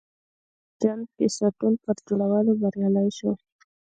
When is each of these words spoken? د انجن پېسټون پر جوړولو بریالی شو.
د 0.79 0.81
انجن 0.91 0.99
پېسټون 1.15 1.73
پر 1.83 1.95
جوړولو 2.07 2.51
بریالی 2.61 3.09
شو. 3.17 3.31